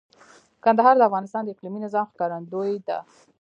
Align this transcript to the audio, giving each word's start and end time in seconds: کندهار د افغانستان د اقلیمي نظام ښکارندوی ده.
کندهار 0.63 0.95
د 0.97 1.01
افغانستان 1.09 1.41
د 1.43 1.49
اقلیمي 1.53 1.79
نظام 1.85 2.05
ښکارندوی 2.11 2.73
ده. 2.87 2.97